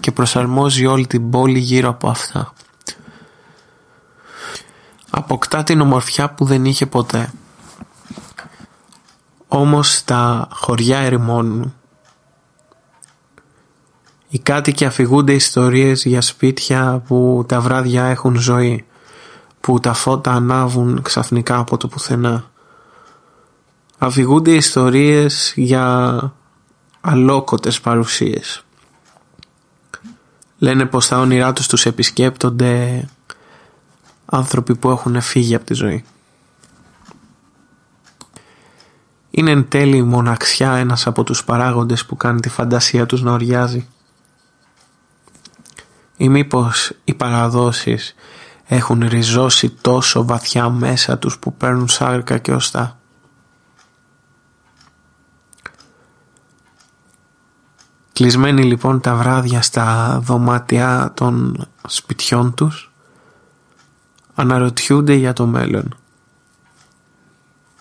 [0.00, 2.52] και προσαρμόζει όλη την πόλη γύρω από αυτά.
[5.10, 7.32] Αποκτά την ομορφιά που δεν είχε ποτέ.
[9.48, 11.74] Όμως τα χωριά ερημώνουν.
[14.28, 18.84] Οι κάτοικοι αφηγούνται ιστορίες για σπίτια που τα βράδια έχουν ζωή
[19.60, 22.50] που τα φώτα ανάβουν ξαφνικά από το πουθενά.
[23.98, 26.18] Αφηγούνται ιστορίες για
[27.00, 28.64] αλόκοτες παρουσίες.
[30.58, 33.08] Λένε πως τα όνειρά τους τους επισκέπτονται
[34.24, 36.04] άνθρωποι που έχουν φύγει από τη ζωή.
[39.30, 43.32] Είναι εν τέλει η μοναξιά ένας από τους παράγοντες που κάνει τη φαντασία τους να
[43.32, 43.88] οριάζει.
[46.20, 48.14] Ή μήπως οι παραδόσεις
[48.64, 52.98] έχουν ριζώσει τόσο βαθιά μέσα τους που παίρνουν σάρκα και οστά;
[58.12, 62.92] Κλεισμένοι λοιπόν τα βράδια στα δωμάτια των σπιτιών τους
[64.34, 65.96] αναρωτιούνται για το μέλλον.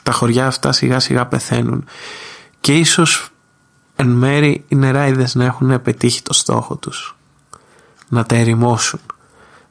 [0.03, 1.85] Τα χωριά αυτά σιγά σιγά πεθαίνουν
[2.59, 3.29] και ίσως
[3.95, 7.16] εν μέρη οι νεράιδες να έχουν πετύχει το στόχο τους.
[8.09, 8.99] Να τα ερημώσουν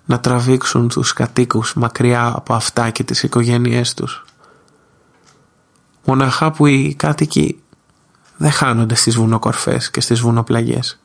[0.06, 4.24] να τραβήξουν τους κατοίκους μακριά από αυτά και τις οικογένειές τους.
[6.04, 7.62] Μοναχά που οι κάτοικοι
[8.36, 11.00] δεν χάνονται στις βουνοκορφές και στις βουνοπλαγιές.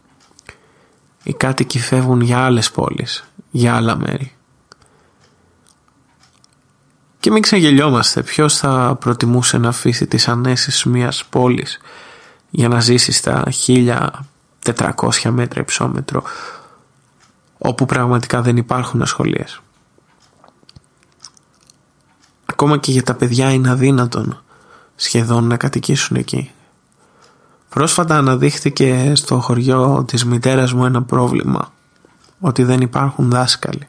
[1.23, 4.35] Οι κάτοικοι φεύγουν για άλλες πόλεις, για άλλα μέρη.
[7.19, 11.79] Και μην ξεγελιόμαστε, ποιος θα προτιμούσε να αφήσει τις ανέσεις μιας πόλης
[12.49, 13.43] για να ζήσει στα
[14.63, 16.23] 1400 μέτρα υψόμετρο
[17.63, 19.61] όπου πραγματικά δεν υπάρχουν ασχολίες.
[22.45, 24.43] Ακόμα και για τα παιδιά είναι αδύνατον
[24.95, 26.51] σχεδόν να κατοικήσουν εκεί.
[27.69, 31.73] Πρόσφατα αναδείχθηκε στο χωριό της μητέρας μου ένα πρόβλημα,
[32.39, 33.87] ότι δεν υπάρχουν δάσκαλοι.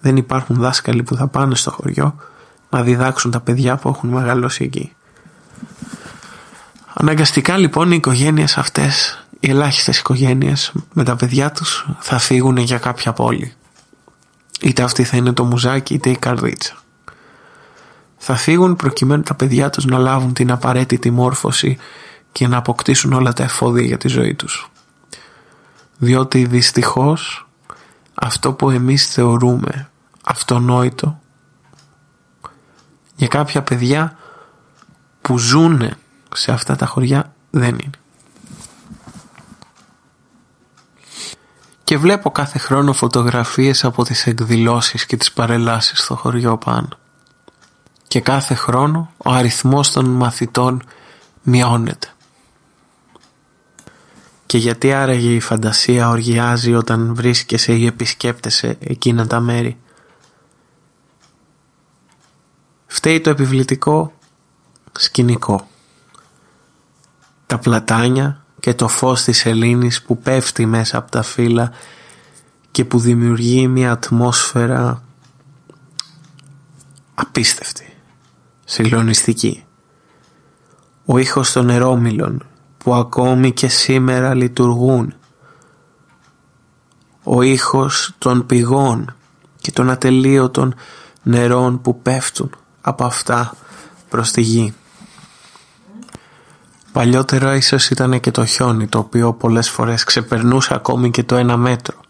[0.00, 2.16] Δεν υπάρχουν δάσκαλοι που θα πάνε στο χωριό
[2.70, 4.92] να διδάξουν τα παιδιά που έχουν μεγαλώσει εκεί.
[6.94, 12.78] Αναγκαστικά λοιπόν οι οικογένειες αυτές οι ελάχιστες οικογένειες με τα παιδιά τους θα φύγουν για
[12.78, 13.52] κάποια πόλη.
[14.60, 16.74] Είτε αυτή θα είναι το μουζάκι είτε η καρδίτσα.
[18.16, 21.78] Θα φύγουν προκειμένου τα παιδιά τους να λάβουν την απαραίτητη μόρφωση
[22.32, 24.70] και να αποκτήσουν όλα τα εφόδια για τη ζωή τους.
[25.98, 27.48] Διότι δυστυχώς
[28.14, 29.90] αυτό που εμείς θεωρούμε
[30.24, 31.20] αυτονόητο
[33.16, 34.16] για κάποια παιδιά
[35.20, 35.90] που ζουν
[36.34, 38.05] σε αυτά τα χωριά δεν είναι.
[41.96, 46.88] Και βλέπω κάθε χρόνο φωτογραφίες από τις εκδηλώσεις και τις παρελάσεις στο χωριό πάνω.
[48.08, 50.82] Και κάθε χρόνο ο αριθμός των μαθητών
[51.42, 52.08] μειώνεται.
[54.46, 59.78] Και γιατί άραγε η φαντασία οργιάζει όταν βρίσκεσαι ή επισκέπτεσαι εκείνα τα μέρη;
[62.86, 64.12] Φταίει το επιβλητικό
[64.92, 65.68] σκηνικό.
[67.46, 71.72] Τα πλατάνια και το φως της σελήνης που πέφτει μέσα από τα φύλλα
[72.70, 75.02] και που δημιουργεί μια ατμόσφαιρα
[77.14, 77.96] απίστευτη,
[78.64, 79.64] συγκλονιστική.
[81.04, 82.46] Ο ήχος των νερόμυλων
[82.78, 85.14] που ακόμη και σήμερα λειτουργούν.
[87.22, 89.14] Ο ήχος των πηγών
[89.58, 90.74] και των ατελείωτων
[91.22, 92.50] νερών που πέφτουν
[92.80, 93.54] από αυτά
[94.08, 94.74] προς τη γη.
[96.96, 101.56] Παλιότερα ίσως ήταν και το χιόνι το οποίο πολλές φορές ξεπερνούσε ακόμη και το ένα
[101.56, 102.00] μέτρο.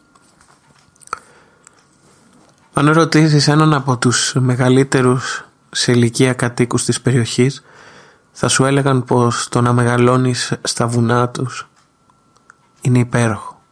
[2.73, 7.65] Αν ρωτήσεις έναν από τους μεγαλύτερους σε ηλικία κατοίκους της περιοχής
[8.33, 11.69] θα σου έλεγαν πως το να μεγαλώνεις στα βουνά τους
[12.81, 13.63] είναι υπέροχο.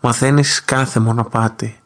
[0.00, 1.80] Μαθαίνεις κάθε μονοπάτι.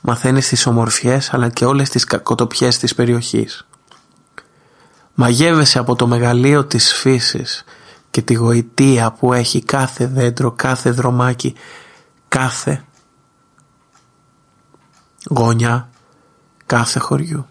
[0.00, 3.66] Μαθαίνεις τις ομορφιές αλλά και όλες τις κακοτοπιές της περιοχής.
[5.14, 7.64] Μαγεύεσαι από το μεγαλείο της φύσης
[8.10, 11.54] και τη γοητεία που έχει κάθε δέντρο, κάθε δρομάκι,
[12.28, 12.84] κάθε
[15.30, 15.88] γωνιά,
[16.66, 17.46] κάθε χωριού.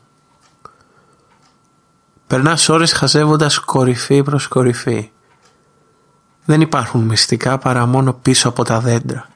[2.27, 5.11] Περνάς ώρες χαζεύοντας κορυφή προς κορυφή.
[6.45, 9.27] Δεν υπάρχουν μυστικά παρά μόνο πίσω από τα δέντρα.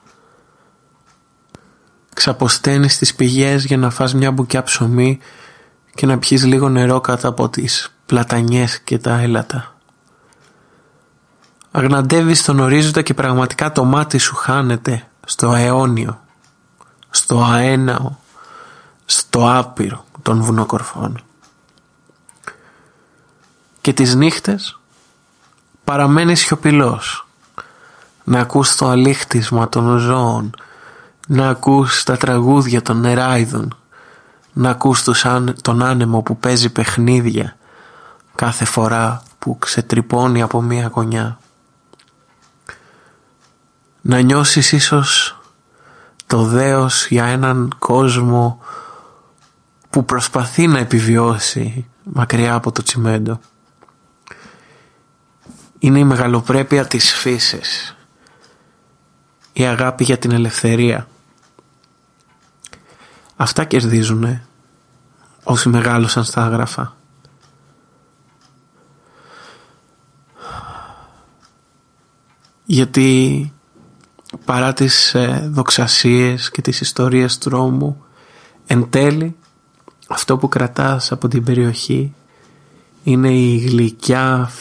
[2.13, 5.19] Ξαποσταίνεις τις πηγές για να φας μια μπουκιά ψωμί
[5.95, 9.75] και να πιείς λίγο νερό κάτω από τις πλατανιές και τα έλατα.
[11.71, 16.21] Αγναντεύεις τον ορίζοντα και πραγματικά το μάτι σου χάνεται στο αιώνιο,
[17.09, 18.15] στο αέναο,
[19.05, 21.21] στο άπειρο των βουνοκορφών.
[23.81, 24.79] Και τις νύχτες
[25.83, 27.27] παραμένεις σιωπηλός,
[28.23, 30.55] να ακούς το αλήχτισμα των ζώων,
[31.27, 33.77] να ακούς τα τραγούδια των νεράιδων,
[34.53, 35.03] να ακούς
[35.61, 37.56] τον άνεμο που παίζει παιχνίδια
[38.37, 41.39] κάθε φορά που ξετρυπώνει από μία γωνιά.
[44.01, 45.39] Να νιώσεις ίσως
[46.25, 48.59] το δέος για έναν κόσμο
[49.89, 53.39] που προσπαθεί να επιβιώσει μακριά από το τσιμέντο.
[55.79, 57.95] Είναι η μεγαλοπρέπεια της φύσης.
[59.53, 61.07] Η αγάπη για την ελευθερία.
[63.35, 64.45] Αυτά κερδίζουνε
[65.43, 66.96] όσοι μεγάλωσαν στα άγραφα.
[72.69, 73.51] Γιατί
[74.45, 78.03] παρά τις ε, δοξασίες και τις ιστορίες τρόμου
[78.67, 79.35] εν τέλει
[80.07, 82.13] αυτό που κρατάς από την περιοχή
[83.03, 84.51] είναι η γλυκιά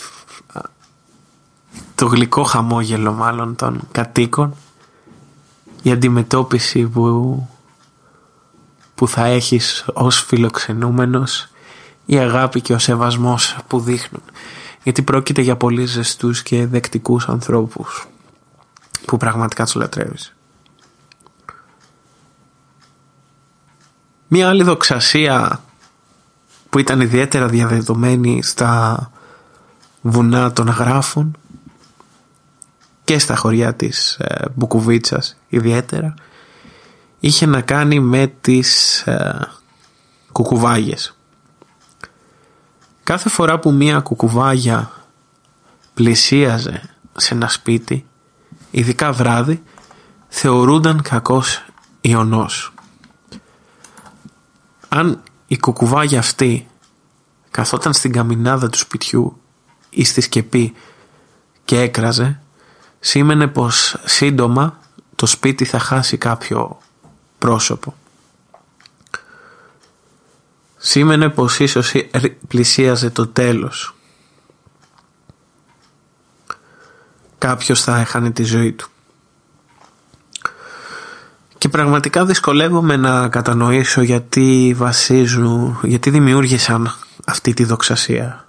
[1.94, 4.54] το γλυκό χαμόγελο μάλλον των κατοίκων
[5.82, 7.48] η αντιμετώπιση που,
[8.94, 11.48] που θα έχεις ως φιλοξενούμενος
[12.06, 14.22] η αγάπη και ο σεβασμός που δείχνουν
[14.86, 18.08] γιατί πρόκειται για πολύ ζεστούς και δεκτικούς ανθρώπους
[19.06, 20.34] που πραγματικά τους λατρεύεις.
[24.28, 25.62] Μία άλλη δοξασία
[26.70, 29.10] που ήταν ιδιαίτερα διαδεδομένη στα
[30.00, 31.36] βουνά των αγράφων
[33.04, 36.14] και στα χωριά της ε, Μπουκουβίτσας ιδιαίτερα
[37.20, 39.48] είχε να κάνει με τις ε,
[40.32, 41.15] κουκουβάγες.
[43.06, 44.90] Κάθε φορά που μία κουκουβάγια
[45.94, 46.82] πλησίαζε
[47.16, 48.06] σε ένα σπίτι,
[48.70, 49.62] ειδικά βράδυ,
[50.28, 51.64] θεωρούνταν κακός
[52.00, 52.72] ιονός
[54.96, 56.66] αν η κουκουβάγια αυτή
[57.50, 59.40] καθόταν στην καμινάδα του σπιτιού
[59.90, 60.74] ή στη σκεπή
[61.64, 62.40] και έκραζε,
[63.00, 64.78] σήμαινε πως σύντομα
[65.14, 66.78] το σπίτι θα χάσει κάποιο
[67.38, 67.94] πρόσωπο.
[70.88, 71.94] Σήμαινε πως ίσως
[72.48, 73.94] πλησίαζε το τέλος.
[77.38, 78.88] Κάποιος θα έχανε τη ζωή του.
[81.58, 86.94] Και πραγματικά δυσκολεύομαι να κατανοήσω γιατί βασίζουν, γιατί δημιούργησαν
[87.24, 88.48] αυτή τη δοξασία.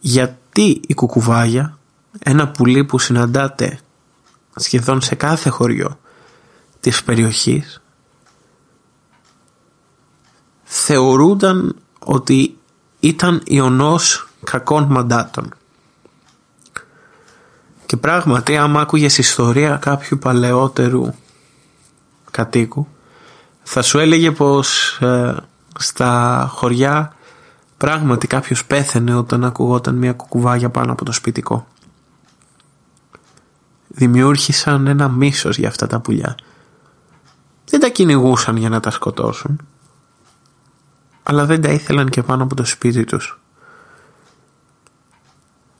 [0.00, 1.78] Γιατί η κουκουβάγια,
[2.18, 3.78] ένα πουλί που συναντάτε
[4.56, 6.00] σχεδόν σε κάθε χωριό
[6.80, 7.80] της περιοχής,
[10.72, 12.58] θεωρούνταν ότι
[13.00, 15.54] ήταν ιονός κακών μαντάτων.
[17.86, 21.14] Και πράγματι άμα άκουγες ιστορία κάποιου παλαιότερου
[22.30, 22.86] κατοίκου
[23.62, 25.36] θα σου έλεγε πως ε,
[25.78, 27.16] στα χωριά
[27.76, 31.66] πράγματι κάποιος πέθαινε όταν ακουγόταν μια κουκουβάγια πάνω από το σπιτικό.
[33.88, 36.34] Δημιούργησαν ένα μίσος για αυτά τα πουλιά.
[37.64, 39.60] Δεν τα κυνηγούσαν για να τα σκοτώσουν
[41.30, 43.40] αλλά δεν τα ήθελαν και πάνω από το σπίτι τους.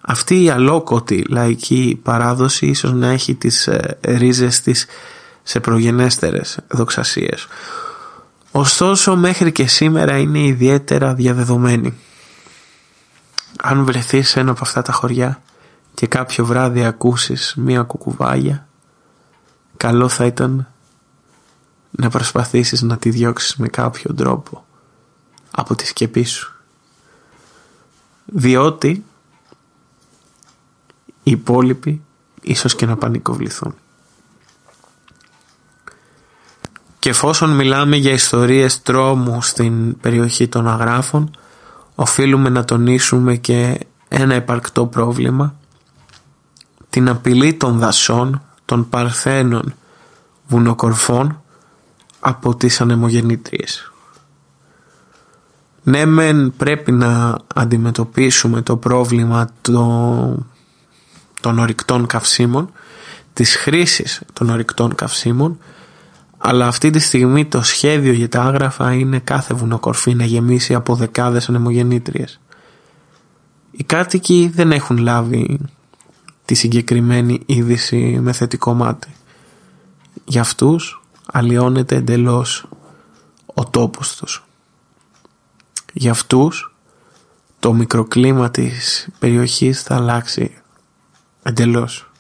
[0.01, 4.87] Αυτή η αλόκοτη λαϊκή παράδοση ίσως να έχει τις ε, ρίζες της
[5.43, 7.47] σε προγενέστερες δοξασίες.
[8.51, 11.95] Ωστόσο μέχρι και σήμερα είναι ιδιαίτερα διαδεδομένη.
[13.63, 15.43] Αν βρεθείς σε ένα από αυτά τα χωριά
[15.95, 18.67] και κάποιο βράδυ ακούσεις μία κουκουβάγια,
[19.77, 20.67] καλό θα ήταν
[21.91, 24.65] να προσπαθήσεις να τη διώξεις με κάποιο τρόπο
[25.51, 26.55] από τη σκεπή σου.
[28.25, 29.05] Διότι
[31.23, 32.03] οι υπόλοιποι
[32.41, 33.75] ίσως και να πανικοβληθούν.
[36.99, 41.37] Και Και εφόσον μιλάμε για ιστορίες τρόμου στην περιοχή των αγράφων,
[41.95, 45.55] οφείλουμε να τονίσουμε και ένα επαρκτό πρόβλημα,
[46.91, 49.75] την απειλή των δασών, των παρθένων
[50.47, 51.43] βουνοκορφών
[52.21, 53.93] από τις ανεμογεννήτριες.
[55.83, 60.47] Ναι μεν πρέπει να αντιμετωπίσουμε το πρόβλημα των,
[61.41, 62.73] των ορυκτών καυσίμων,
[63.33, 65.59] της χρήσης των ορυκτών καυσίμων,
[66.39, 70.95] αλλά αυτή τη στιγμή το σχέδιο για τα άγραφα είναι κάθε βουνοκορφή να γεμίσει από
[70.95, 72.41] δεκάδες ανεμογεννήτριες.
[73.71, 75.59] Οι κάτοικοι δεν έχουν λάβει
[76.45, 79.15] τη συγκεκριμένη είδηση με θετικό μάτι.
[80.25, 82.69] Για αυτούς αλλοιώνεται εντελώς
[83.47, 84.45] ο τόπος τους.
[85.93, 86.75] Για αυτούς
[87.59, 90.63] το μικροκλίμα της περιοχής θα αλλάξει
[91.43, 92.11] εντελώς.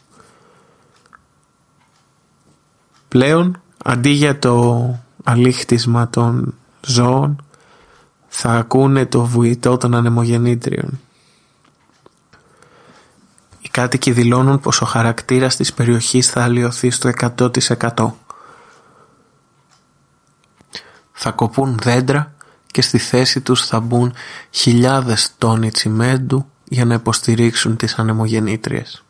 [3.08, 6.54] Πλέον αντί για το αλήχτισμα των
[6.86, 7.44] ζώων
[8.28, 11.00] θα ακούνε το βουητό των ανεμογεννήτριων.
[13.60, 18.10] Οι κάτοικοι δηλώνουν πως ο χαρακτήρας της περιοχής θα αλλοιωθεί στο 100%.
[21.12, 22.34] Θα κοπούν δέντρα
[22.70, 24.12] και στη θέση τους θα μπουν
[24.50, 29.04] χιλιάδες τόνοι τσιμέντου για να υποστηρίξουν τις ανεμογεννήτριες.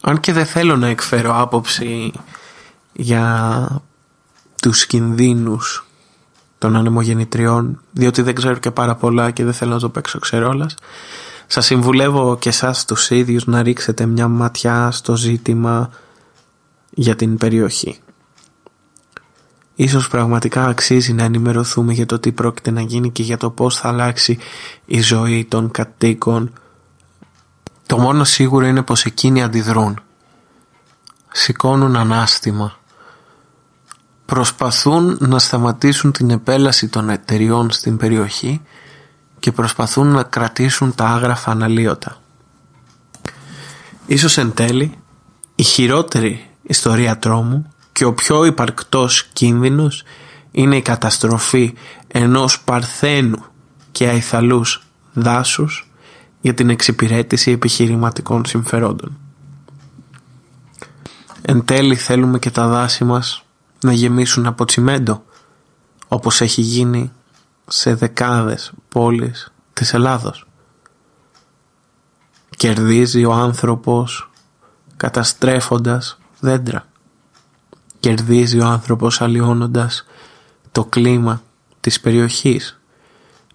[0.00, 2.12] Αν και δεν θέλω να εκφέρω άποψη
[2.92, 3.66] για
[4.62, 5.86] τους κινδύνους
[6.58, 10.74] των ανεμογεννητριών διότι δεν ξέρω και πάρα πολλά και δεν θέλω να το παίξω ξερόλας
[11.52, 15.90] σας συμβουλεύω και εσάς τους ίδιους να ρίξετε μια ματιά στο ζήτημα
[16.90, 17.98] για την περιοχή.
[19.82, 23.76] Ίσως πραγματικά αξίζει να ενημερωθούμε για το τι πρόκειται να γίνει και για το πώς
[23.76, 24.38] θα αλλάξει
[24.84, 26.52] η ζωή των κατοίκων.
[27.86, 30.00] Το μόνο σίγουρο είναι πως εκείνοι αντιδρούν.
[31.32, 32.76] Σηκώνουν ανάστημα.
[34.26, 38.60] Προσπαθούν να σταματήσουν την επέλαση των εταιριών στην περιοχή
[39.38, 42.16] και προσπαθούν να κρατήσουν τα άγραφα αναλύωτα.
[44.06, 44.98] Ίσως εν τέλει
[45.54, 50.02] η χειρότερη ιστορία τρόμου και ο πιο υπαρκτός κίνδυνος
[50.50, 51.74] είναι η καταστροφή
[52.08, 53.44] ενός παρθένου
[53.92, 55.90] και αϊθαλούς δάσους
[56.40, 59.16] για την εξυπηρέτηση επιχειρηματικών συμφερόντων.
[61.42, 63.44] Εν τέλει θέλουμε και τα δάση μας
[63.80, 65.24] να γεμίσουν από τσιμέντο
[66.08, 67.12] όπως έχει γίνει
[67.66, 70.46] σε δεκάδες πόλεις της Ελλάδος.
[72.56, 74.30] Κερδίζει ο άνθρωπος
[74.96, 76.86] καταστρέφοντας δέντρα.
[78.02, 80.06] Κερδίζει ο άνθρωπος αλλοιώνοντας
[80.72, 81.42] το κλίμα
[81.80, 82.80] της περιοχής.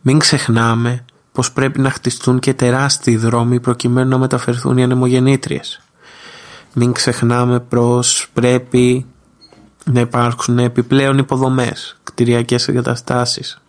[0.01, 5.81] Μην ξεχνάμε πως πρέπει να χτιστούν και τεράστιοι δρόμοι προκειμένου να μεταφερθούν οι ανεμογεννήτριες.
[6.73, 9.05] Μην ξεχνάμε πως πρέπει
[9.85, 13.61] να υπάρξουν επιπλέον υποδομές, κτηριακές εγκαταστάσεις.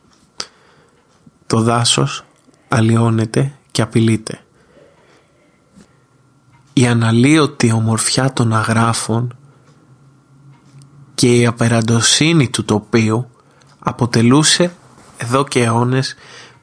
[1.47, 2.24] Το δάσος
[2.68, 4.41] αλλοιώνεται και απειλείται.
[6.72, 9.38] Η αναλύωτη ομορφιά των αγράφων
[11.19, 13.31] και η απεραντοσύνη του τοπίου
[13.79, 14.73] αποτελούσε
[15.16, 16.14] εδώ και αιώνες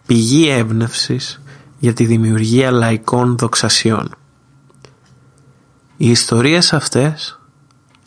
[0.06, 1.41] πηγή έμπνευσης
[1.80, 4.16] για τη δημιουργία λαϊκών δοξασιών.
[5.97, 7.39] Οι ιστορίες αυτές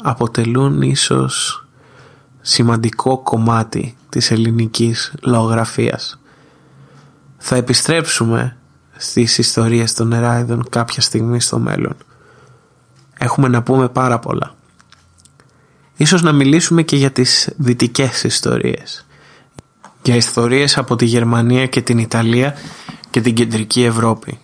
[0.02, 1.66] αποτελούν ίσως
[2.40, 6.20] σημαντικό κομμάτι της ελληνικής λαογραφίας.
[7.38, 8.56] Θα επιστρέψουμε
[8.96, 11.96] στις ιστορίες των Εράιδων κάποια στιγμή στο μέλλον.
[13.18, 14.56] Έχουμε να πούμε πάρα πολλά.
[16.00, 19.06] Ίσως να μιλήσουμε και για τις δυτικές ιστορίες.
[20.02, 22.54] Για ιστορίες από τη Γερμανία και την Ιταλία
[23.10, 24.38] και την κεντρική Ευρώπη.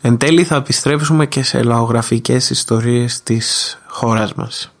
[0.00, 4.72] Εν τέλει θα επιστρέψουμε και σε λαογραφικές ιστορίες της χώρας μας.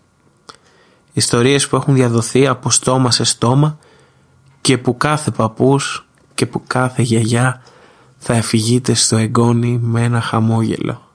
[1.12, 3.78] Ιστορίες που έχουν διαδοθεί από στόμα σε στόμα
[4.60, 7.62] και που κάθε παππούς και που κάθε γιαγιά
[8.18, 11.10] θα εφηγείται στο εγγόνι με ένα χαμόγελο.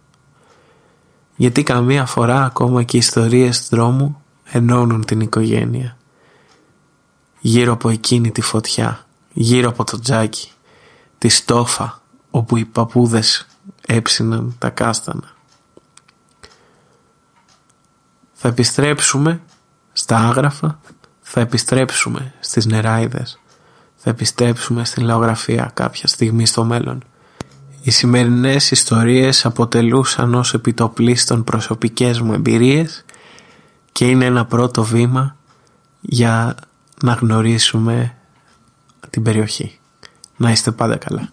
[1.36, 4.18] Γιατί καμία φορά ακόμα και οι ιστορίες δρόμου
[4.56, 5.98] ενώνουν την οικογένεια.
[7.40, 10.52] Γύρω από εκείνη τη φωτιά, γύρω από το τζάκι,
[11.18, 12.02] τη στόφα
[12.32, 13.48] όπου οι παππούδες
[13.86, 15.36] έψιναν τα κάστανα.
[18.34, 19.42] Θα επιστρέψουμε
[19.94, 20.80] στα άγραφα,
[21.22, 23.40] θα επιστρέψουμε στις νεράιδες,
[23.96, 27.04] θα επιστρέψουμε στην λαογραφία κάποια στιγμή στο μέλλον.
[27.82, 33.06] Οι σημερινές ιστορίες αποτελούσαν ως επιτοπλίστων προσωπικές μου εμπειρίες
[33.94, 35.36] και είναι ένα πρώτο βήμα
[36.02, 36.56] για
[37.04, 38.16] να γνωρίσουμε
[39.10, 39.80] την περιοχή.
[40.38, 41.30] Να είστε πάντα καλά.